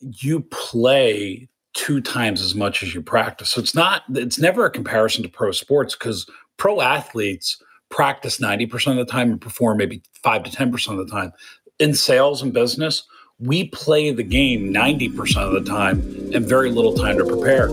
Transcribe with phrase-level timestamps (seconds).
[0.00, 3.50] you play two times as much as you practice.
[3.50, 8.92] So it's not, it's never a comparison to pro sports because pro athletes practice 90%
[8.92, 11.32] of the time and perform maybe 5 to 10% of the time.
[11.78, 13.04] In sales and business,
[13.38, 16.00] we play the game 90% of the time
[16.34, 17.68] and very little time to prepare.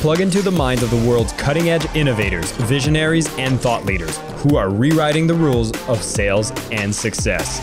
[0.00, 4.56] Plug into the minds of the world's cutting edge innovators, visionaries, and thought leaders who
[4.56, 7.60] are rewriting the rules of sales and success.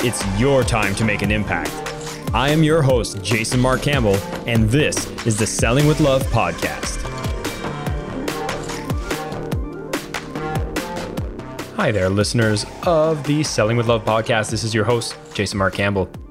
[0.00, 1.72] It's your time to make an impact.
[2.32, 4.14] I am your host, Jason Mark Campbell,
[4.46, 7.02] and this is the Selling with Love podcast.
[11.74, 14.52] Hi there, listeners of the Selling with Love podcast.
[14.52, 16.08] This is your host, Jason Mark Campbell.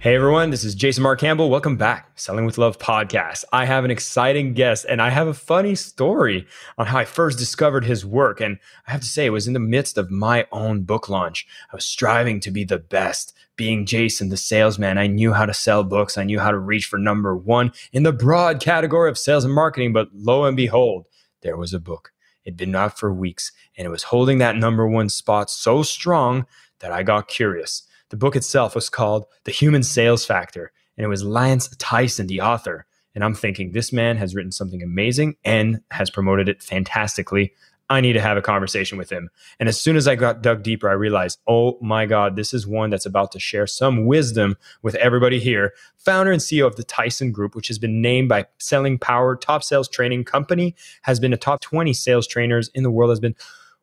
[0.00, 1.50] Hey everyone, this is Jason Mark Campbell.
[1.50, 3.42] Welcome back, Selling with Love podcast.
[3.52, 6.46] I have an exciting guest and I have a funny story
[6.78, 8.40] on how I first discovered his work.
[8.40, 11.48] And I have to say, it was in the midst of my own book launch.
[11.72, 13.34] I was striving to be the best.
[13.56, 16.16] Being Jason, the salesman, I knew how to sell books.
[16.16, 19.52] I knew how to reach for number one in the broad category of sales and
[19.52, 19.92] marketing.
[19.92, 21.06] But lo and behold,
[21.42, 22.12] there was a book.
[22.44, 26.46] It'd been out for weeks and it was holding that number one spot so strong
[26.78, 27.82] that I got curious.
[28.10, 32.40] The book itself was called The Human Sales Factor, and it was Lance Tyson, the
[32.40, 32.86] author.
[33.14, 37.52] And I'm thinking, this man has written something amazing and has promoted it fantastically.
[37.90, 39.30] I need to have a conversation with him.
[39.58, 42.66] And as soon as I got dug deeper, I realized, oh my God, this is
[42.66, 45.72] one that's about to share some wisdom with everybody here.
[45.96, 49.62] Founder and CEO of the Tyson Group, which has been named by Selling Power Top
[49.62, 53.36] Sales Training Company, has been a top 20 sales trainers in the world, has been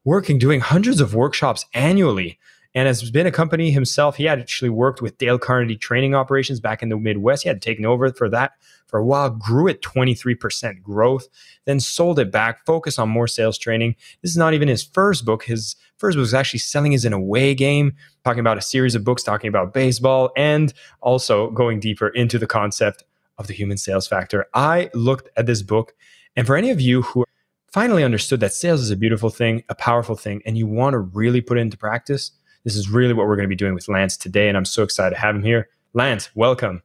[0.04, 2.38] working, doing hundreds of workshops annually
[2.76, 4.18] and has been a company himself.
[4.18, 7.44] He had actually worked with Dale Carnegie training operations back in the Midwest.
[7.44, 8.52] He had taken over for that
[8.86, 11.28] for a while, grew at 23% growth,
[11.66, 13.96] then sold it back, focused on more sales training.
[14.22, 15.44] This is not even his first book.
[15.46, 19.04] His first book was actually selling as an away game, talking about a series of
[19.04, 23.04] books talking about baseball and also going deeper into the concept
[23.38, 24.46] of the human sales factor.
[24.54, 25.96] I looked at this book,
[26.36, 27.26] and for any of you who
[27.72, 31.00] finally understood that sales is a beautiful thing, a powerful thing, and you want to
[31.00, 32.32] really put it into practice,
[32.66, 34.50] this is really what we're going to be doing with Lance today.
[34.50, 35.70] And I'm so excited to have him here.
[35.94, 36.82] Lance, welcome.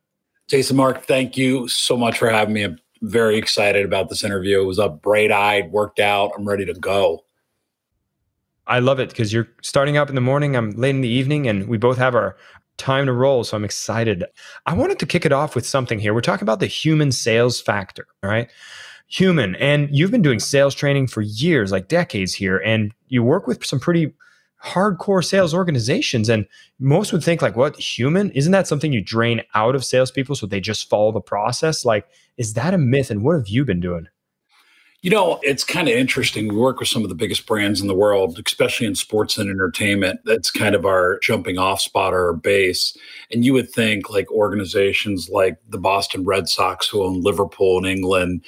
[0.46, 2.62] Jason Mark, thank you so much for having me.
[2.62, 4.60] I'm very excited about this interview.
[4.60, 6.32] It was up bright eyed, worked out.
[6.36, 7.24] I'm ready to go.
[8.66, 10.54] I love it because you're starting up in the morning.
[10.54, 12.36] I'm late in the evening, and we both have our
[12.76, 13.42] time to roll.
[13.42, 14.24] So I'm excited.
[14.66, 16.14] I wanted to kick it off with something here.
[16.14, 18.48] We're talking about the human sales factor, right?
[19.08, 19.56] Human.
[19.56, 23.64] And you've been doing sales training for years, like decades here, and you work with
[23.64, 24.12] some pretty
[24.64, 26.28] hardcore sales organizations.
[26.28, 26.46] And
[26.78, 28.30] most would think, like, what human?
[28.32, 31.84] Isn't that something you drain out of salespeople so they just follow the process?
[31.84, 32.06] Like,
[32.36, 33.10] is that a myth?
[33.10, 34.06] And what have you been doing?
[35.02, 36.48] You know, it's kind of interesting.
[36.48, 39.48] We work with some of the biggest brands in the world, especially in sports and
[39.48, 40.20] entertainment.
[40.26, 42.94] That's kind of our jumping off spot or our base.
[43.32, 47.86] And you would think like organizations like the Boston Red Sox, who own Liverpool in
[47.86, 48.44] England,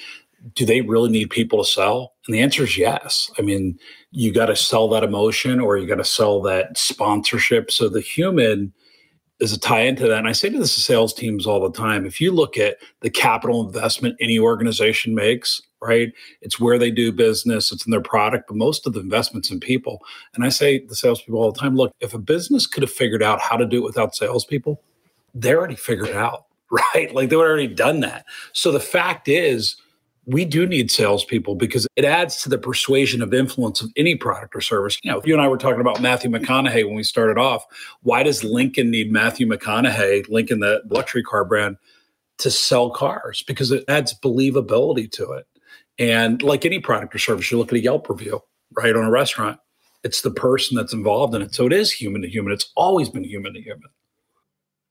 [0.55, 2.13] do they really need people to sell?
[2.27, 3.31] And the answer is yes.
[3.39, 3.79] I mean,
[4.11, 7.71] you got to sell that emotion or you got to sell that sponsorship.
[7.71, 8.73] So the human
[9.39, 10.19] is a tie into that.
[10.19, 13.09] And I say to the sales teams all the time if you look at the
[13.09, 16.11] capital investment any organization makes, right?
[16.41, 19.59] It's where they do business, it's in their product, but most of the investments in
[19.59, 20.01] people.
[20.33, 22.91] And I say to the salespeople all the time look, if a business could have
[22.91, 24.81] figured out how to do it without salespeople,
[25.33, 27.13] they already figured it out, right?
[27.13, 28.25] Like they would already done that.
[28.53, 29.77] So the fact is,
[30.25, 34.55] we do need salespeople because it adds to the persuasion of influence of any product
[34.55, 34.97] or service.
[35.03, 37.65] You know, you and I were talking about Matthew McConaughey when we started off.
[38.01, 41.77] Why does Lincoln need Matthew McConaughey, Lincoln, the luxury car brand,
[42.37, 43.43] to sell cars?
[43.45, 45.45] Because it adds believability to it.
[45.99, 48.41] And like any product or service, you look at a Yelp review,
[48.75, 49.59] right, on a restaurant,
[50.03, 51.53] it's the person that's involved in it.
[51.53, 52.53] So it is human to human.
[52.53, 53.89] It's always been human to human.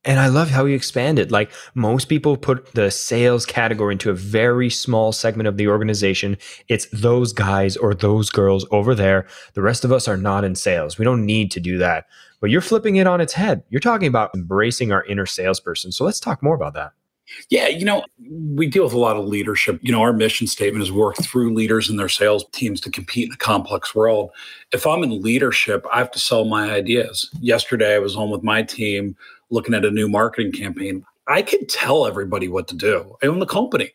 [0.05, 1.31] And I love how you expand it.
[1.31, 6.37] Like most people put the sales category into a very small segment of the organization.
[6.69, 9.27] It's those guys or those girls over there.
[9.55, 10.99] The rest of us are not in sales.
[10.99, 12.07] We don't need to do that.
[12.41, 13.63] But you're flipping it on its head.
[13.71, 15.93] You're talking about embracing our inner salesperson.
[15.93, 16.93] So let's talk more about that.
[17.49, 19.79] Yeah, you know, we deal with a lot of leadership.
[19.81, 23.29] You know, our mission statement is work through leaders and their sales teams to compete
[23.29, 24.31] in a complex world.
[24.73, 27.31] If I'm in leadership, I have to sell my ideas.
[27.41, 29.17] Yesterday, I was on with my team
[29.53, 31.05] looking at a new marketing campaign.
[31.29, 33.17] I can tell everybody what to do.
[33.23, 33.93] I own the company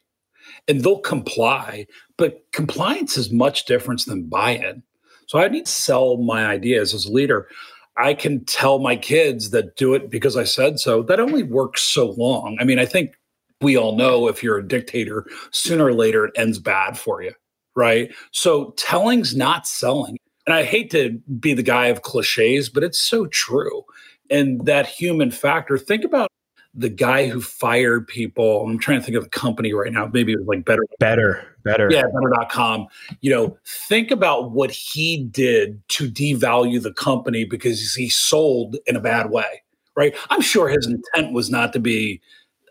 [0.68, 1.88] and they'll comply,
[2.18, 4.84] but compliance is much different than buy in.
[5.26, 7.50] So I need to sell my ideas as a leader.
[7.98, 11.02] I can tell my kids that do it because I said so.
[11.02, 12.58] That only works so long.
[12.62, 13.16] I mean, I think
[13.60, 17.34] we all know if you're a dictator, sooner or later it ends bad for you,
[17.76, 18.14] right?
[18.32, 20.18] So telling's not selling.
[20.46, 23.84] And I hate to be the guy of cliches, but it's so true.
[24.30, 26.30] And that human factor, think about
[26.74, 28.64] the guy who fired people.
[28.64, 30.10] I'm trying to think of the company right now.
[30.14, 30.84] Maybe it was like Better.
[31.00, 31.90] Better, better.
[31.92, 32.88] Yeah, better.com.
[33.22, 38.96] You know, think about what he did to devalue the company because he sold in
[38.96, 39.64] a bad way,
[39.96, 40.16] right?
[40.30, 42.22] I'm sure his intent was not to be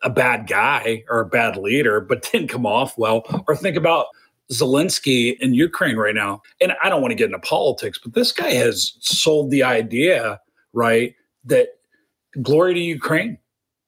[0.03, 3.23] a bad guy or a bad leader, but didn't come off well.
[3.49, 4.06] Or think about
[4.53, 6.43] Zelensky in Ukraine right now.
[6.61, 10.38] And I don't want to get into politics, but this guy has sold the idea,
[10.73, 11.14] right,
[11.46, 11.78] that
[12.43, 13.38] glory to Ukraine.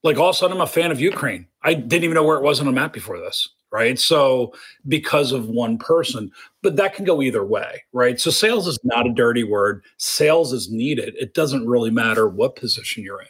[0.03, 1.47] Like all of a sudden, I'm a fan of Ukraine.
[1.63, 3.99] I didn't even know where it was on the map before this, right?
[3.99, 4.55] So
[4.87, 6.31] because of one person,
[6.63, 8.21] but that can go either way, right?
[8.21, 9.83] So sales is not a dirty word.
[9.97, 11.15] Sales is needed.
[11.19, 13.29] It doesn't really matter what position you're in,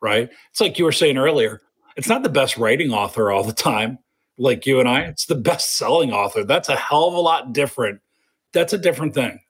[0.00, 0.28] right?
[0.50, 1.62] It's like you were saying earlier
[1.96, 3.98] it's not the best writing author all the time,
[4.38, 5.00] like you and I.
[5.02, 6.44] It's the best selling author.
[6.44, 8.00] That's a hell of a lot different.
[8.52, 9.40] That's a different thing.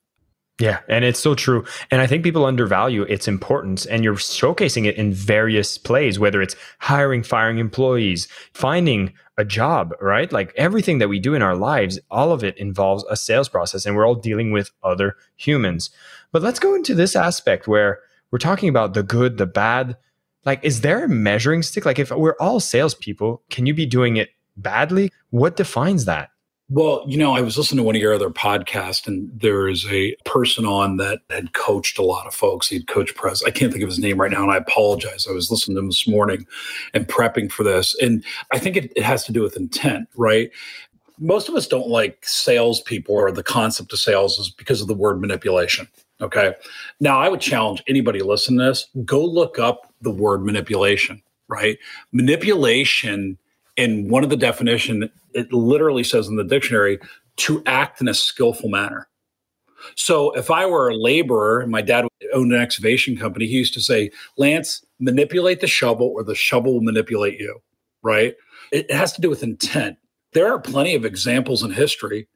[0.61, 1.65] Yeah, and it's so true.
[1.91, 6.43] And I think people undervalue its importance, and you're showcasing it in various plays, whether
[6.43, 10.31] it's hiring, firing employees, finding a job, right?
[10.31, 13.87] Like everything that we do in our lives, all of it involves a sales process,
[13.87, 15.89] and we're all dealing with other humans.
[16.31, 19.97] But let's go into this aspect where we're talking about the good, the bad,
[20.45, 24.17] like is there a measuring stick like if we're all salespeople can you be doing
[24.17, 26.31] it badly what defines that
[26.71, 29.85] well, you know, I was listening to one of your other podcasts, and there is
[29.91, 32.69] a person on that had coached a lot of folks.
[32.69, 33.43] He'd coached press.
[33.43, 35.27] I can't think of his name right now, and I apologize.
[35.29, 36.47] I was listening to him this morning
[36.95, 37.97] and prepping for this.
[38.01, 40.53] And I think it, it has to do with intent, right?
[41.19, 44.95] Most of us don't like salespeople or the concept of sales is because of the
[44.95, 45.89] word manipulation.
[46.21, 46.55] Okay.
[47.01, 51.79] Now, I would challenge anybody listening to this go look up the word manipulation, right?
[52.13, 53.39] Manipulation,
[53.81, 56.99] in one of the definition, it literally says in the dictionary
[57.37, 59.09] to act in a skillful manner.
[59.97, 63.81] So if I were a laborer, my dad owned an excavation company, he used to
[63.81, 67.59] say, Lance, manipulate the shovel or the shovel will manipulate you,
[68.03, 68.35] right?
[68.71, 69.97] It has to do with intent.
[70.35, 72.29] There are plenty of examples in history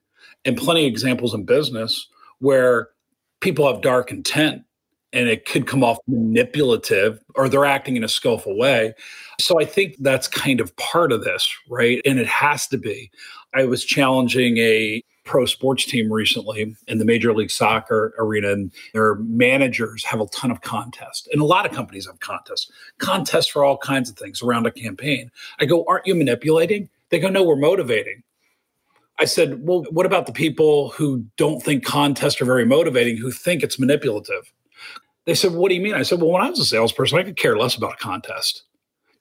[0.47, 2.09] and plenty of examples in business
[2.39, 2.89] where
[3.43, 4.63] people have dark intent
[5.15, 8.93] and it could come off manipulative or they're acting in a skillful way.
[9.41, 12.03] So I think that's kind of part of this, right?
[12.05, 13.11] And it has to be.
[13.55, 18.73] I was challenging a pro sports team recently in the Major League Soccer arena, and
[18.93, 21.27] their managers have a ton of contests.
[21.33, 24.71] And a lot of companies have contests, contests for all kinds of things around a
[24.71, 25.31] campaign.
[25.61, 26.91] I go, Aren't you manipulating?
[27.09, 28.23] They go, No, we're motivating.
[29.21, 33.31] I said, well, what about the people who don't think contests are very motivating, who
[33.31, 34.53] think it's manipulative?
[35.27, 35.95] They said, what do you mean?
[35.95, 38.65] I said, well, when I was a salesperson, I could care less about a contest.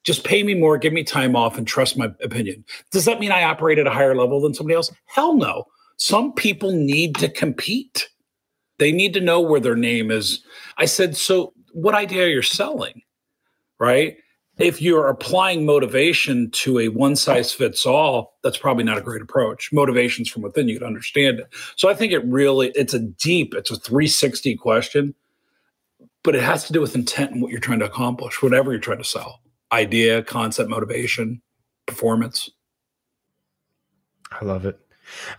[0.04, 2.66] Just pay me more, give me time off, and trust my opinion.
[2.92, 4.92] Does that mean I operate at a higher level than somebody else?
[5.06, 5.66] Hell no.
[5.98, 8.10] Some people need to compete.
[8.80, 10.44] They need to know where their name is.
[10.78, 13.02] I said, so what idea are you selling?
[13.80, 14.18] Right?
[14.60, 19.22] if you're applying motivation to a one size fits all that's probably not a great
[19.22, 23.00] approach motivations from within you to understand it so i think it really it's a
[23.00, 25.16] deep it's a 360 question
[26.24, 28.80] but it has to do with intent and what you're trying to accomplish whatever you're
[28.80, 31.42] trying to sell idea concept motivation
[31.86, 32.50] performance
[34.32, 34.80] i love it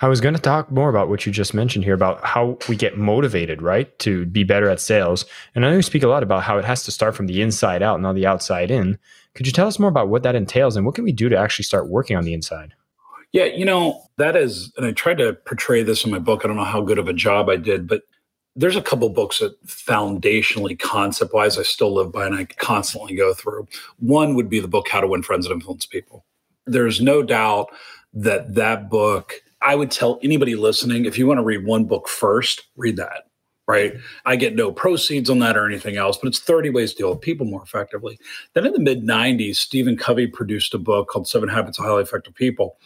[0.01, 2.77] I was going to talk more about what you just mentioned here about how we
[2.77, 5.25] get motivated, right, to be better at sales.
[5.55, 7.43] And I know you speak a lot about how it has to start from the
[7.43, 8.99] inside out, and not the outside in.
[9.35, 11.37] Could you tell us more about what that entails and what can we do to
[11.37, 12.75] actually start working on the inside?
[13.33, 16.43] Yeah, you know, that is, and I tried to portray this in my book.
[16.45, 18.03] I don't know how good of a job I did, but
[18.57, 23.15] there's a couple books that foundationally, concept wise, I still live by and I constantly
[23.17, 23.67] go through.
[23.99, 26.25] One would be the book, How to Win Friends and Influence People.
[26.67, 27.69] There's no doubt
[28.15, 32.09] that that book, I would tell anybody listening, if you want to read one book
[32.09, 33.25] first, read that
[33.67, 33.95] right?
[34.25, 37.11] I get no proceeds on that or anything else, but it's 30 ways to deal
[37.11, 38.19] with people more effectively.
[38.53, 42.03] Then in the mid 90s, Stephen Covey produced a book called Seven Habits of Highly
[42.03, 42.77] Effective People.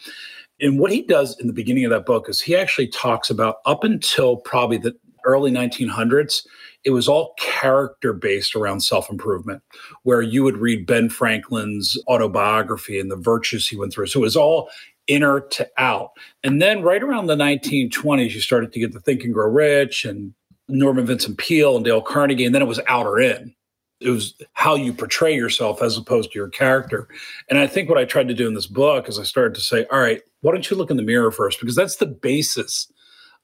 [0.61, 3.57] And what he does in the beginning of that book is he actually talks about
[3.65, 4.95] up until probably the
[5.25, 6.45] early 1900s,
[6.83, 9.61] it was all character based around self improvement,
[10.03, 14.07] where you would read Ben Franklin's autobiography and the virtues he went through.
[14.07, 14.69] So it was all
[15.07, 16.11] inner to out.
[16.43, 20.05] And then right around the 1920s, you started to get the Think and Grow Rich
[20.05, 20.33] and
[20.69, 23.53] Norman Vincent Peale and Dale Carnegie, and then it was outer in.
[23.99, 27.09] It was how you portray yourself as opposed to your character.
[27.49, 29.61] And I think what I tried to do in this book is I started to
[29.61, 31.59] say, all right, why don't you look in the mirror first?
[31.59, 32.89] Because that's the basis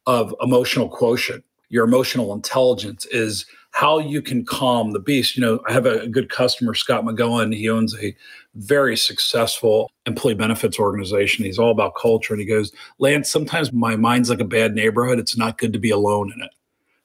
[0.06, 1.44] of emotional quotient.
[1.70, 5.36] Your emotional intelligence is how you can calm the beast.
[5.36, 7.54] You know, I have a good customer, Scott McGowan.
[7.54, 8.16] He owns a
[8.56, 11.44] very successful employee benefits organization.
[11.44, 12.34] He's all about culture.
[12.34, 15.20] And he goes, Lance, sometimes my mind's like a bad neighborhood.
[15.20, 16.52] It's not good to be alone in it.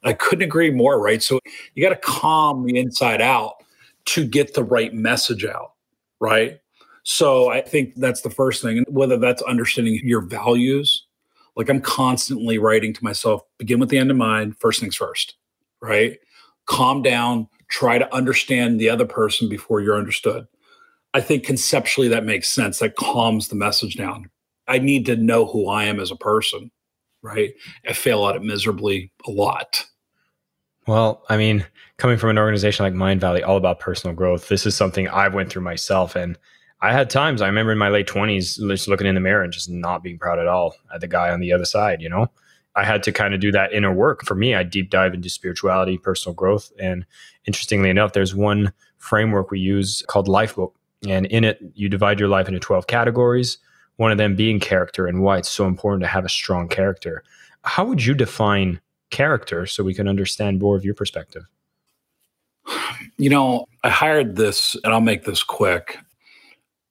[0.05, 1.23] I couldn't agree more, right?
[1.23, 1.41] So
[1.75, 3.55] you got to calm the inside out
[4.07, 5.73] to get the right message out,
[6.21, 6.61] right?
[7.03, 8.79] So I think that's the first thing.
[8.79, 11.07] And whether that's understanding your values,
[11.57, 15.37] like I'm constantly writing to myself, begin with the end in mind, first things first,
[15.81, 16.19] right?
[16.67, 20.47] Calm down, try to understand the other person before you're understood.
[21.15, 22.79] I think conceptually that makes sense.
[22.79, 24.31] That calms the message down.
[24.69, 26.71] I need to know who I am as a person,
[27.23, 27.53] right?
[27.89, 29.85] I fail at it miserably a lot.
[30.87, 31.67] Well, I mean,
[31.99, 35.51] coming from an organization like Mindvalley, all about personal growth, this is something I've went
[35.51, 36.15] through myself.
[36.15, 36.39] And
[36.83, 39.53] I had times, I remember in my late 20s, just looking in the mirror and
[39.53, 42.29] just not being proud at all at the guy on the other side, you know?
[42.77, 44.25] I had to kind of do that inner work.
[44.25, 46.71] For me, I deep dive into spirituality, personal growth.
[46.79, 47.05] And
[47.45, 50.73] interestingly enough, there's one framework we use called Lifebook.
[51.09, 53.59] And in it, you divide your life into 12 categories,
[53.97, 57.25] one of them being character and why it's so important to have a strong character.
[57.63, 61.43] How would you define character so we can understand more of your perspective?
[63.19, 65.99] You know, I hired this, and I'll make this quick.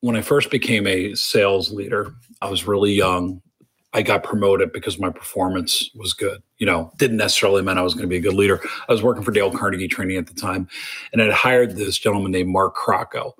[0.01, 3.41] When I first became a sales leader, I was really young.
[3.93, 6.41] I got promoted because my performance was good.
[6.57, 8.61] You know, didn't necessarily mean I was going to be a good leader.
[8.87, 10.67] I was working for Dale Carnegie Training at the time,
[11.11, 13.33] and I'd hired this gentleman named Mark Crocco.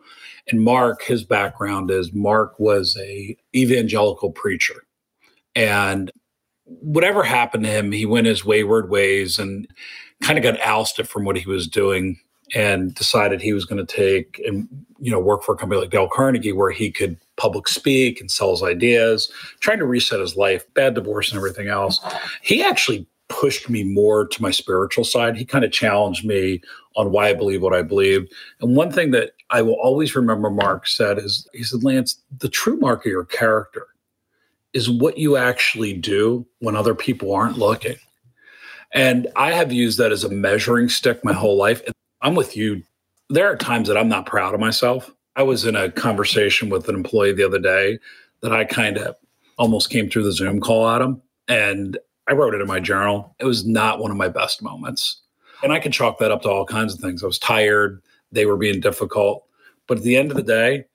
[0.52, 4.86] And Mark, his background is Mark was a evangelical preacher,
[5.56, 6.12] and
[6.66, 9.68] whatever happened to him, he went his wayward ways and
[10.22, 12.20] kind of got ousted from what he was doing
[12.56, 14.68] and decided he was going to take and
[15.00, 18.30] you know work for a company like Dale Carnegie where he could public speak and
[18.30, 22.00] sell his ideas, trying to reset his life, bad divorce and everything else.
[22.42, 25.38] He actually pushed me more to my spiritual side.
[25.38, 26.62] He kind of challenged me
[26.96, 28.28] on why I believe what I believe.
[28.60, 32.50] And one thing that I will always remember Mark said is he said, Lance, the
[32.50, 33.88] true mark of your character
[34.74, 37.96] is what you actually do when other people aren't looking.
[38.92, 41.82] And I have used that as a measuring stick my whole life.
[42.22, 42.84] I'm with you.
[43.30, 45.12] There are times that I'm not proud of myself.
[45.36, 48.00] I was in a conversation with an employee the other day
[48.42, 49.16] that I kind of
[49.58, 51.22] almost came through the Zoom call at him.
[51.48, 51.98] And
[52.28, 53.36] I wrote it in my journal.
[53.40, 55.22] It was not one of my best moments.
[55.62, 57.24] And I can chalk that up to all kinds of things.
[57.24, 58.02] I was tired.
[58.32, 59.46] They were being difficult.
[59.88, 60.86] But at the end of the day,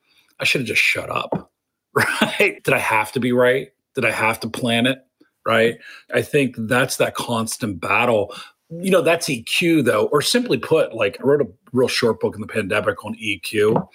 [0.41, 1.51] I should have just shut up.
[1.95, 2.61] right?
[2.65, 3.69] Did I have to be right?
[3.95, 4.99] Did I have to plan it?
[5.47, 5.79] Right.
[6.13, 8.35] I think that's that constant battle.
[8.71, 12.35] You know, that's EQ though, or simply put, like I wrote a real short book
[12.35, 13.87] in the pandemic on EQ.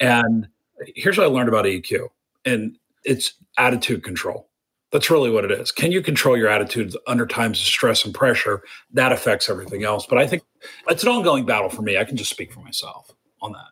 [0.00, 0.48] And
[0.96, 2.08] here's what I learned about EQ.
[2.44, 4.48] And it's attitude control.
[4.92, 5.70] That's really what it is.
[5.70, 8.62] Can you control your attitudes under times of stress and pressure?
[8.92, 10.04] That affects everything else.
[10.04, 10.42] But I think
[10.88, 11.96] it's an ongoing battle for me.
[11.96, 13.68] I can just speak for myself on that.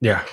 [0.00, 0.24] Yeah.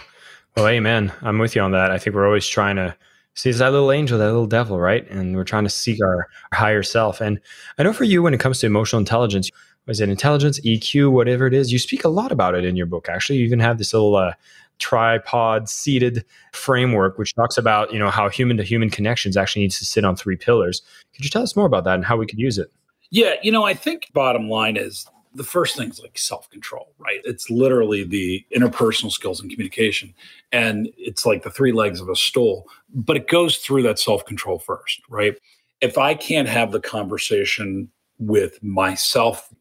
[0.58, 1.14] Well, amen.
[1.22, 1.92] I'm with you on that.
[1.92, 2.96] I think we're always trying to
[3.36, 5.10] see that little angel, that little devil, right?
[5.10, 7.22] And we're trying to seek our, our higher self.
[7.22, 7.40] And
[7.78, 9.50] I know for you, when it comes to emotional intelligence,
[9.88, 12.86] is it intelligence, EQ, whatever it is, you speak a lot about it in your
[12.86, 13.10] book.
[13.10, 14.34] Actually, you even have this little uh,
[14.78, 19.80] tripod seated framework, which talks about you know how human to human connections actually needs
[19.80, 20.82] to sit on three pillars.
[21.16, 22.72] Could you tell us more about that and how we could use it?
[23.12, 26.94] Yeah, you know, I think bottom line is the first thing is like self control,
[26.98, 27.22] right?
[27.24, 30.14] It's literally the interpersonal skills and communication.
[30.52, 34.26] And it's like the three legs of a stool, but it goes through that self
[34.26, 35.36] control first, right?
[35.82, 39.54] If I can't have the conversation with myself,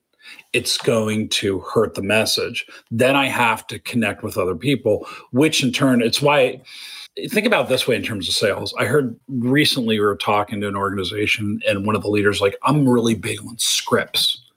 [0.53, 2.67] it's going to hurt the message.
[2.91, 6.61] Then I have to connect with other people, which in turn, it's why
[7.31, 8.75] think about this way in terms of sales.
[8.79, 12.57] I heard recently we were talking to an organization and one of the leaders like,
[12.63, 14.48] I'm really big on scripts.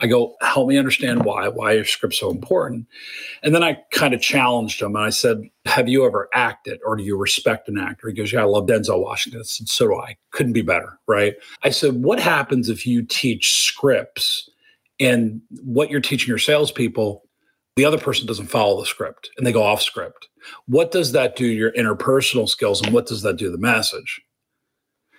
[0.00, 1.48] I go, help me understand why.
[1.48, 2.86] Why is script so important?
[3.42, 6.96] And then I kind of challenged him and I said, Have you ever acted or
[6.96, 8.08] do you respect an actor?
[8.08, 9.42] He goes, Yeah, I love Denzel Washington.
[9.44, 10.16] Said, So do I.
[10.32, 10.98] Couldn't be better.
[11.06, 11.34] Right.
[11.62, 14.50] I said, What happens if you teach scripts
[15.00, 17.22] and what you're teaching your salespeople,
[17.76, 20.28] the other person doesn't follow the script and they go off script?
[20.66, 23.58] What does that do to your interpersonal skills and what does that do to the
[23.58, 24.20] message?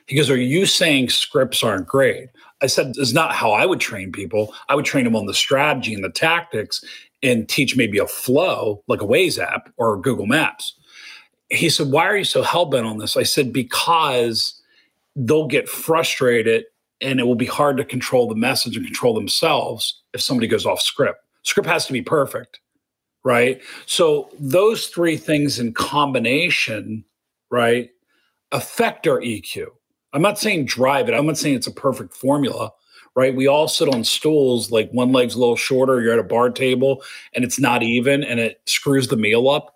[0.07, 2.29] He goes, Are you saying scripts aren't great?
[2.61, 4.53] I said, It's not how I would train people.
[4.69, 6.83] I would train them on the strategy and the tactics
[7.23, 10.73] and teach maybe a flow like a Waze app or Google Maps.
[11.49, 13.17] He said, Why are you so hell bent on this?
[13.17, 14.59] I said, Because
[15.15, 16.65] they'll get frustrated
[17.01, 20.65] and it will be hard to control the message and control themselves if somebody goes
[20.65, 21.23] off script.
[21.43, 22.59] Script has to be perfect,
[23.23, 23.61] right?
[23.85, 27.05] So those three things in combination,
[27.49, 27.89] right,
[28.51, 29.67] affect our EQ.
[30.13, 31.13] I'm not saying drive it.
[31.13, 32.71] I'm not saying it's a perfect formula,
[33.15, 33.35] right?
[33.35, 36.49] We all sit on stools, like one leg's a little shorter, you're at a bar
[36.49, 39.75] table and it's not even and it screws the meal up.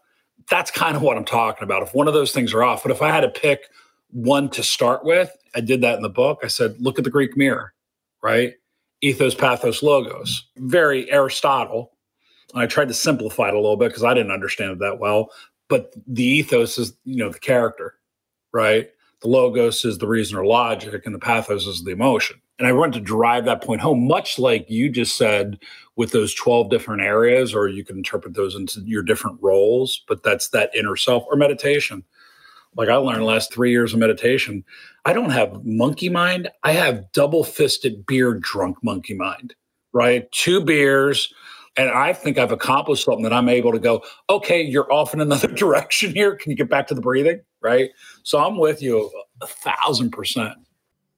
[0.49, 1.83] That's kind of what I'm talking about.
[1.83, 3.69] If one of those things are off, but if I had to pick
[4.11, 6.39] one to start with, I did that in the book.
[6.43, 7.73] I said, look at the Greek mirror,
[8.21, 8.53] right?
[9.01, 10.47] Ethos, pathos, logos.
[10.57, 11.91] Very Aristotle.
[12.53, 14.99] And I tried to simplify it a little bit because I didn't understand it that
[14.99, 15.29] well.
[15.69, 17.95] But the ethos is, you know, the character,
[18.53, 18.89] right?
[19.21, 22.41] The logos is the reason or logic, and the pathos is the emotion.
[22.57, 25.59] And I want to drive that point home, much like you just said
[25.95, 30.23] with those 12 different areas, or you can interpret those into your different roles, but
[30.23, 32.03] that's that inner self or meditation.
[32.75, 34.63] Like I learned last three years of meditation,
[35.05, 36.49] I don't have monkey mind.
[36.63, 39.55] I have double fisted beer drunk monkey mind,
[39.93, 40.31] right?
[40.31, 41.33] Two beers.
[41.77, 45.21] And I think I've accomplished something that I'm able to go, okay, you're off in
[45.21, 46.35] another direction here.
[46.35, 47.41] Can you get back to the breathing?
[47.61, 47.91] Right.
[48.23, 50.53] So I'm with you a thousand percent.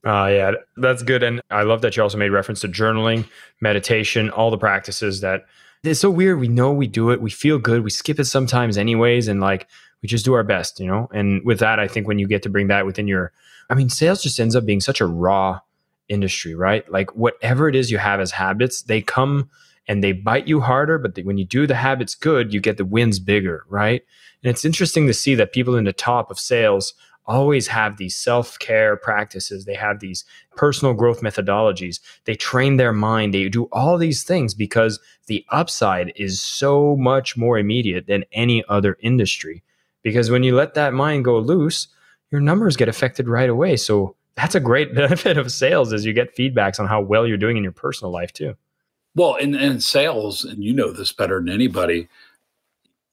[0.06, 1.24] Uh, yeah, that's good.
[1.24, 3.26] And I love that you also made reference to journaling,
[3.62, 5.46] meditation, all the practices that
[5.84, 6.40] it's so weird.
[6.40, 7.22] We know we do it.
[7.22, 7.84] We feel good.
[7.84, 9.30] We skip it sometimes, anyways.
[9.30, 9.68] And like,
[10.02, 11.10] we just do our best, you know?
[11.14, 13.32] And with that, I think when you get to bring that within your,
[13.70, 15.62] I mean, sales just ends up being such a raw
[16.10, 16.90] industry, right?
[16.92, 19.50] Like, whatever it is you have as habits, they come
[19.88, 20.98] and they bite you harder.
[20.98, 24.02] But when you do the habits good, you get the wins bigger, right?
[24.44, 26.94] And it's interesting to see that people in the top of sales
[27.26, 29.66] always have these self care practices.
[29.66, 32.00] They have these personal growth methodologies.
[32.26, 33.34] They train their mind.
[33.34, 38.64] They do all these things because the upside is so much more immediate than any
[38.68, 39.64] other industry.
[40.02, 41.88] Because when you let that mind go loose,
[42.30, 43.78] your numbers get affected right away.
[43.78, 47.38] So that's a great benefit of sales as you get feedbacks on how well you're
[47.38, 48.56] doing in your personal life too.
[49.16, 52.08] Well, in, in sales, and you know this better than anybody,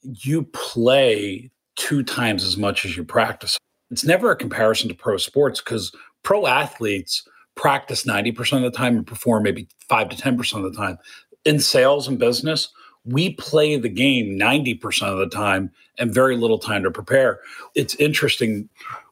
[0.02, 3.58] you play two times as much as you practice.
[3.90, 8.96] It's never a comparison to pro sports because pro athletes practice 90% of the time
[8.96, 10.98] and perform maybe 5 to 10% of the time.
[11.44, 12.68] In sales and business,
[13.04, 17.40] we play the game 90% of the time and very little time to prepare.
[17.74, 18.68] It's interesting.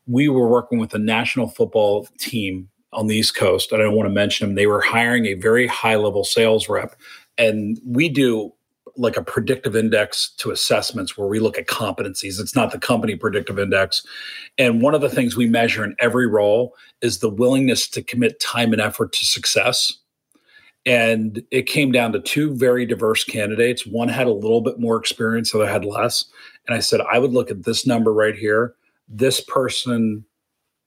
[0.07, 4.09] We were working with a national football team on the East Coast, I don't want
[4.09, 4.55] to mention them.
[4.55, 6.97] They were hiring a very high level sales rep.
[7.37, 8.53] And we do
[8.97, 12.41] like a predictive index to assessments where we look at competencies.
[12.41, 14.05] It's not the company predictive index.
[14.59, 18.41] And one of the things we measure in every role is the willingness to commit
[18.41, 19.99] time and effort to success.
[20.85, 23.87] And it came down to two very diverse candidates.
[23.87, 26.25] One had a little bit more experience, the other had less.
[26.67, 28.75] And I said, I would look at this number right here.
[29.09, 30.25] This person,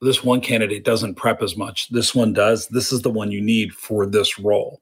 [0.02, 1.90] this one candidate doesn't prep as much.
[1.90, 2.68] This one does.
[2.68, 4.82] This is the one you need for this role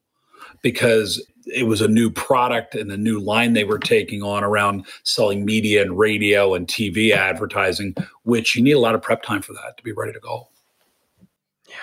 [0.62, 4.86] because it was a new product and a new line they were taking on around
[5.04, 9.42] selling media and radio and TV advertising, which you need a lot of prep time
[9.42, 10.48] for that to be ready to go.
[11.68, 11.76] Yeah.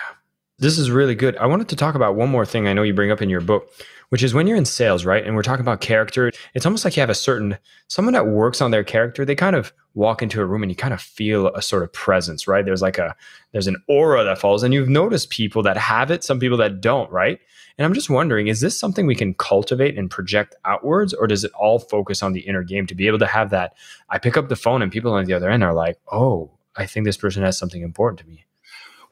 [0.58, 1.36] This is really good.
[1.36, 3.40] I wanted to talk about one more thing I know you bring up in your
[3.40, 3.70] book,
[4.10, 5.24] which is when you're in sales, right?
[5.24, 8.60] And we're talking about character, it's almost like you have a certain someone that works
[8.60, 11.48] on their character, they kind of walk into a room and you kind of feel
[11.48, 12.64] a sort of presence, right?
[12.64, 13.14] There's like a
[13.52, 16.80] there's an aura that falls and you've noticed people that have it, some people that
[16.80, 17.40] don't, right?
[17.78, 21.44] And I'm just wondering, is this something we can cultivate and project outwards, or does
[21.44, 23.74] it all focus on the inner game to be able to have that?
[24.08, 26.86] I pick up the phone and people on the other end are like, oh, I
[26.86, 28.46] think this person has something important to me.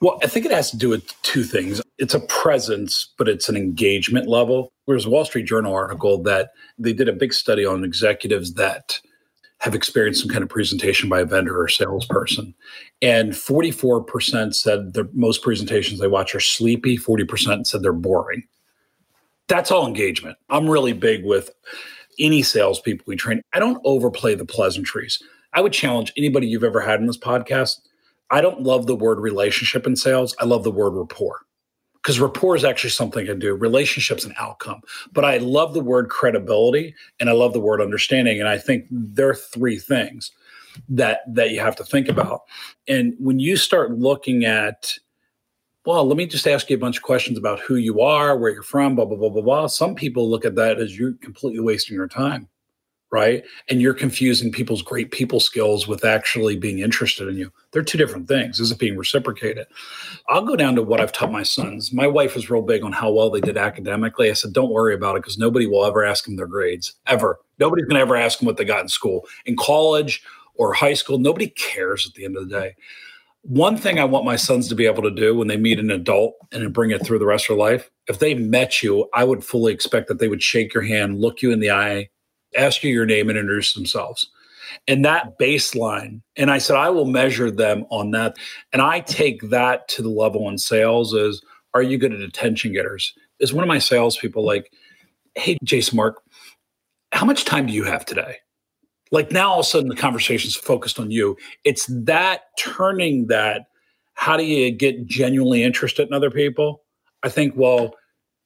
[0.04, 1.80] Well, I think it has to do with two things.
[1.96, 4.70] It's a presence, but it's an engagement level.
[4.86, 9.00] There's a Wall Street Journal article that they did a big study on executives that
[9.60, 12.54] have experienced some kind of presentation by a vendor or salesperson.
[13.00, 18.42] And 44% said the most presentations they watch are sleepy, 40% said they're boring.
[19.48, 20.36] That's all engagement.
[20.50, 21.48] I'm really big with
[22.18, 23.40] any salespeople we train.
[23.54, 25.18] I don't overplay the pleasantries.
[25.54, 27.78] I would challenge anybody you've ever had in this podcast.
[28.34, 30.34] I don't love the word relationship in sales.
[30.40, 31.42] I love the word rapport
[32.02, 33.54] because rapport is actually something I do.
[33.54, 34.80] Relationships an outcome,
[35.12, 38.40] but I love the word credibility and I love the word understanding.
[38.40, 40.32] And I think there are three things
[40.88, 42.40] that that you have to think about.
[42.88, 44.98] And when you start looking at
[45.86, 48.50] well, let me just ask you a bunch of questions about who you are, where
[48.50, 49.66] you're from, blah, blah, blah, blah, blah.
[49.68, 52.48] Some people look at that as you're completely wasting your time,
[53.14, 53.44] right?
[53.70, 57.52] And you're confusing people's great people skills with actually being interested in you.
[57.70, 58.58] They're two different things.
[58.58, 59.68] Is it being reciprocated?
[60.28, 61.92] I'll go down to what I've taught my sons.
[61.92, 64.30] My wife was real big on how well they did academically.
[64.30, 67.38] I said, don't worry about it because nobody will ever ask them their grades, ever.
[67.60, 69.28] Nobody's going to ever ask them what they got in school.
[69.46, 70.20] In college
[70.56, 72.74] or high school, nobody cares at the end of the day
[73.44, 75.90] one thing I want my sons to be able to do when they meet an
[75.90, 79.24] adult and bring it through the rest of their life, if they met you, I
[79.24, 82.08] would fully expect that they would shake your hand, look you in the eye,
[82.56, 84.26] ask you your name, and introduce themselves.
[84.88, 88.36] And that baseline, and I said, I will measure them on that.
[88.72, 91.42] And I take that to the level in sales is,
[91.74, 93.12] are you good at attention getters?
[93.40, 94.72] Is one of my salespeople like,
[95.34, 96.22] hey, Jason Mark,
[97.12, 98.38] how much time do you have today?
[99.14, 103.66] like now all of a sudden the conversation's focused on you it's that turning that
[104.14, 106.82] how do you get genuinely interested in other people
[107.22, 107.94] i think well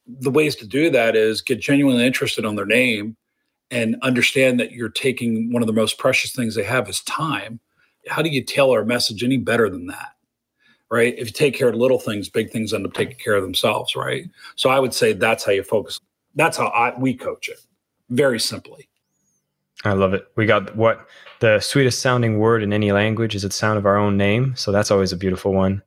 [0.06, 3.16] the ways to do that is get genuinely interested on their name
[3.70, 7.60] and understand that you're taking one of the most precious things they have is time
[8.08, 10.14] how do you tailor a message any better than that
[10.90, 13.42] right if you take care of little things big things end up taking care of
[13.42, 14.24] themselves right
[14.56, 16.00] so i would say that's how you focus
[16.34, 17.60] that's how I, we coach it
[18.10, 18.88] very simply
[19.84, 20.26] I love it.
[20.34, 21.06] We got what
[21.40, 24.56] the sweetest sounding word in any language is the sound of our own name.
[24.56, 25.82] So that's always a beautiful one.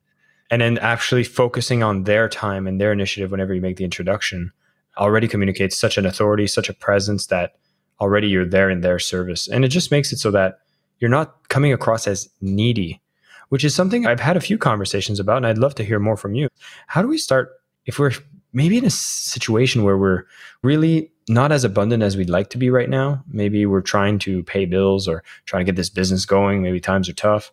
[0.50, 4.52] And then actually focusing on their time and their initiative whenever you make the introduction
[4.96, 7.56] already communicates such an authority, such a presence that
[8.02, 9.48] already you're there in their service.
[9.48, 10.58] And it just makes it so that
[10.98, 13.00] you're not coming across as needy,
[13.48, 15.38] which is something I've had a few conversations about.
[15.38, 16.48] And I'd love to hear more from you.
[16.88, 17.52] How do we start
[17.86, 18.12] if we're
[18.52, 20.24] maybe in a situation where we're
[20.62, 23.22] really not as abundant as we'd like to be right now.
[23.28, 26.62] Maybe we're trying to pay bills or trying to get this business going.
[26.62, 27.52] Maybe times are tough.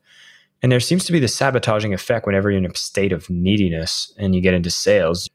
[0.62, 4.14] And there seems to be the sabotaging effect whenever you're in a state of neediness
[4.18, 5.30] and you get into sales.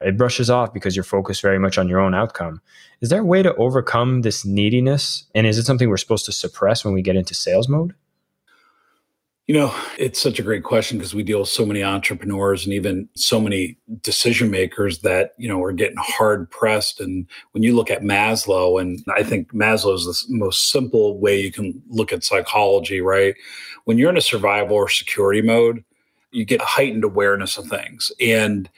[0.00, 2.60] It brushes off because you're focused very much on your own outcome.
[3.00, 5.24] Is there a way to overcome this neediness?
[5.34, 7.94] And is it something we're supposed to suppress when we get into sales mode?
[9.48, 12.74] You know, it's such a great question because we deal with so many entrepreneurs and
[12.74, 17.00] even so many decision makers that, you know, are getting hard pressed.
[17.00, 21.40] And when you look at Maslow, and I think Maslow is the most simple way
[21.40, 23.34] you can look at psychology, right?
[23.84, 25.82] When you're in a survival or security mode,
[26.30, 28.12] you get heightened awareness of things.
[28.20, 28.68] And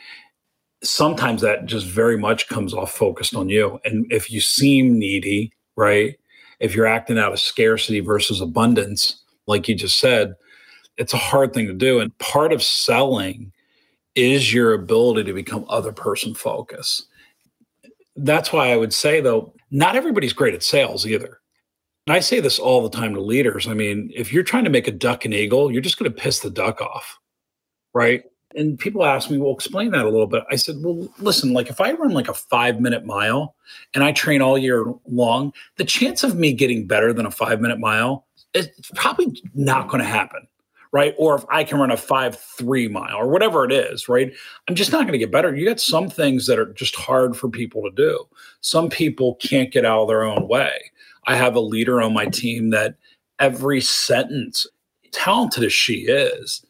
[0.82, 3.80] sometimes that just very much comes off focused on you.
[3.84, 6.16] And if you seem needy, right?
[6.58, 10.34] If you're acting out of scarcity versus abundance, like you just said,
[10.96, 12.00] it's a hard thing to do.
[12.00, 13.52] And part of selling
[14.14, 17.06] is your ability to become other person focused.
[18.16, 21.40] That's why I would say, though, not everybody's great at sales either.
[22.06, 23.68] And I say this all the time to leaders.
[23.68, 26.20] I mean, if you're trying to make a duck an eagle, you're just going to
[26.20, 27.18] piss the duck off,
[27.94, 28.24] right?
[28.56, 30.42] And people ask me, well, explain that a little bit.
[30.50, 33.54] I said, well, listen, like if I run like a five minute mile
[33.94, 37.60] and I train all year long, the chance of me getting better than a five
[37.60, 40.46] minute mile is probably not going to happen
[40.92, 41.14] right?
[41.18, 44.32] Or if I can run a five three mile or whatever it is, right?
[44.68, 45.54] I'm just not going to get better.
[45.54, 48.24] You got some things that are just hard for people to do.
[48.60, 50.90] Some people can't get out of their own way.
[51.26, 52.96] I have a leader on my team that
[53.38, 54.66] every sentence,
[55.12, 56.64] talented as she is,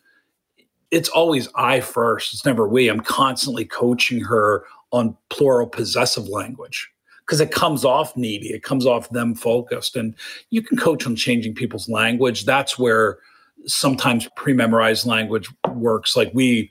[0.91, 2.33] it's always I first.
[2.33, 2.89] It's never we.
[2.89, 8.49] I'm constantly coaching her on plural possessive language because it comes off needy.
[8.49, 9.95] It comes off them focused.
[9.95, 10.15] And
[10.51, 12.45] you can coach on changing people's language.
[12.45, 13.19] That's where
[13.67, 16.71] sometimes pre-memorized language works like we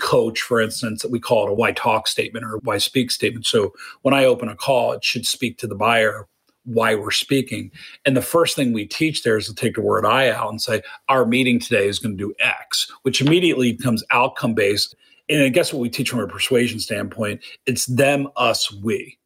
[0.00, 3.44] coach for instance that we call it a why talk statement or why speak statement
[3.44, 6.28] so when i open a call it should speak to the buyer
[6.68, 7.70] why we're speaking
[8.04, 10.60] and the first thing we teach there is to take the word i out and
[10.60, 14.94] say our meeting today is going to do x which immediately becomes outcome based
[15.28, 19.18] and i guess what we teach from a persuasion standpoint it's them us we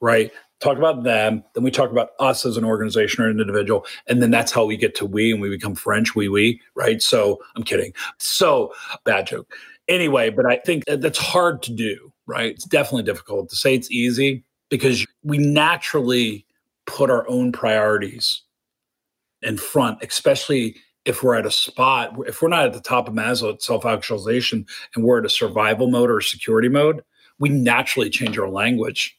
[0.00, 3.86] right talk about them, then we talk about us as an organization or an individual,
[4.06, 7.00] and then that's how we get to we and we become French, we, we, right?
[7.00, 7.92] So I'm kidding.
[8.18, 8.72] So
[9.04, 9.52] bad joke.
[9.88, 12.52] Anyway, but I think that's hard to do, right?
[12.52, 16.44] It's definitely difficult to say it's easy because we naturally
[16.88, 18.42] put our own priorities
[19.42, 23.14] in front, especially if we're at a spot, if we're not at the top of
[23.14, 27.02] Maslow self actualization and we're at a survival mode or security mode,
[27.38, 29.16] we naturally change our language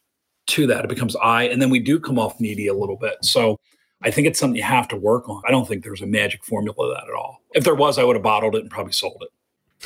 [0.48, 0.84] to that.
[0.84, 3.24] It becomes I, and then we do come off needy a little bit.
[3.24, 3.60] So
[4.02, 5.42] I think it's something you have to work on.
[5.48, 7.42] I don't think there's a magic formula to that at all.
[7.54, 9.30] If there was, I would have bottled it and probably sold it.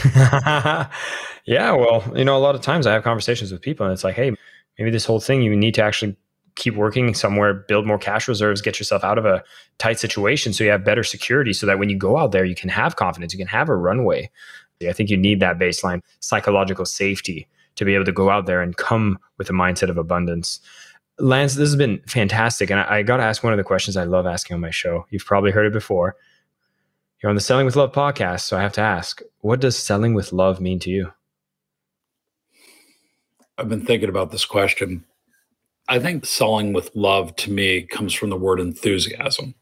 [1.45, 4.03] yeah, well, you know, a lot of times I have conversations with people and it's
[4.03, 4.35] like, hey,
[4.77, 6.15] maybe this whole thing you need to actually
[6.55, 9.43] keep working somewhere, build more cash reserves, get yourself out of a
[9.77, 12.55] tight situation so you have better security so that when you go out there, you
[12.55, 14.29] can have confidence, you can have a runway.
[14.87, 18.61] I think you need that baseline psychological safety to be able to go out there
[18.61, 20.59] and come with a mindset of abundance.
[21.19, 22.69] Lance, this has been fantastic.
[22.69, 24.71] And I, I got to ask one of the questions I love asking on my
[24.71, 25.05] show.
[25.09, 26.15] You've probably heard it before.
[27.21, 28.41] You're on the Selling with Love podcast.
[28.41, 31.11] So I have to ask, what does selling with love mean to you?
[33.57, 35.05] I've been thinking about this question.
[35.93, 39.53] I think selling with love to me comes from the word enthusiasm.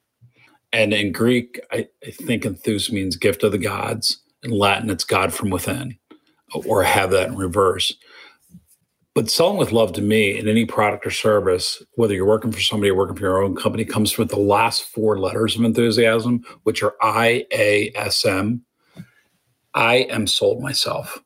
[0.71, 4.17] And in Greek, I, I think enthus means gift of the gods.
[4.41, 5.97] In Latin, it's God from within,
[6.65, 7.93] or have that in reverse.
[9.13, 12.61] But selling with love to me in any product or service, whether you're working for
[12.61, 16.45] somebody or working for your own company, comes with the last four letters of enthusiasm,
[16.63, 18.63] which are I A S M.
[19.73, 21.21] I am sold myself.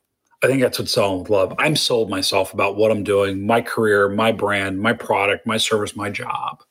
[0.46, 1.56] I think that's what selling with love.
[1.58, 5.96] I'm sold myself about what I'm doing, my career, my brand, my product, my service,
[5.96, 6.62] my job.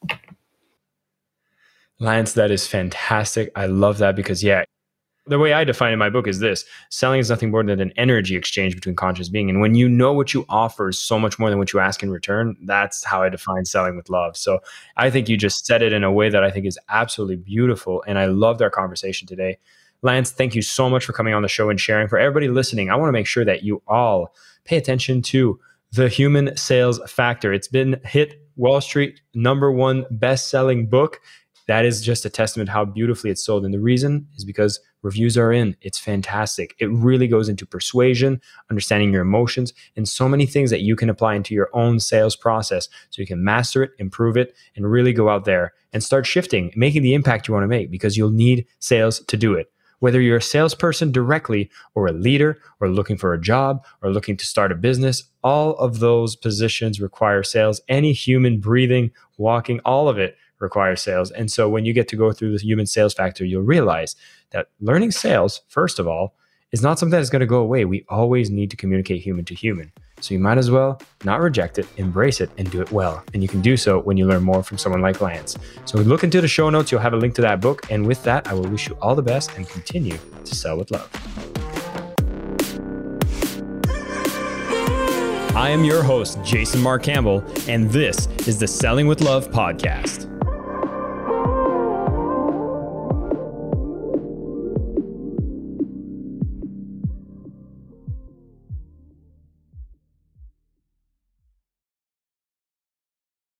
[1.98, 3.50] Lance, that is fantastic.
[3.56, 4.62] I love that because, yeah,
[5.26, 7.92] the way I define in my book is this selling is nothing more than an
[7.96, 9.50] energy exchange between conscious being.
[9.50, 12.00] And when you know what you offer is so much more than what you ask
[12.00, 14.36] in return, that's how I define selling with love.
[14.36, 14.60] So
[14.96, 18.04] I think you just said it in a way that I think is absolutely beautiful.
[18.06, 19.58] And I loved our conversation today.
[20.04, 22.08] Lance, thank you so much for coming on the show and sharing.
[22.08, 25.58] For everybody listening, I want to make sure that you all pay attention to
[25.92, 27.52] the human sales factor.
[27.52, 31.20] It's been hit Wall Street number one best selling book.
[31.68, 33.64] That is just a testament how beautifully it's sold.
[33.64, 35.76] And the reason is because Reviews are in.
[35.82, 36.74] It's fantastic.
[36.78, 38.40] It really goes into persuasion,
[38.70, 42.34] understanding your emotions, and so many things that you can apply into your own sales
[42.34, 46.24] process so you can master it, improve it, and really go out there and start
[46.24, 49.70] shifting, making the impact you want to make because you'll need sales to do it.
[50.00, 54.36] Whether you're a salesperson directly or a leader or looking for a job or looking
[54.36, 57.80] to start a business, all of those positions require sales.
[57.88, 61.30] Any human breathing, walking, all of it requires sales.
[61.30, 64.16] And so when you get to go through the human sales factor, you'll realize
[64.50, 66.34] that learning sales, first of all,
[66.72, 67.84] is not something that's going to go away.
[67.84, 69.92] We always need to communicate human to human.
[70.20, 73.22] So you might as well not reject it, embrace it, and do it well.
[73.34, 75.56] And you can do so when you learn more from someone like Lance.
[75.84, 77.90] So look into the show notes, you'll have a link to that book.
[77.90, 80.90] And with that, I will wish you all the best and continue to sell with
[80.90, 81.10] love.
[85.56, 90.33] I am your host, Jason Mark Campbell, and this is the Selling with Love podcast.